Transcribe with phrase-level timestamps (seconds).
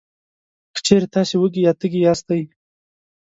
[0.73, 2.41] که چېرې تاسې وږي یا تږي یاستی،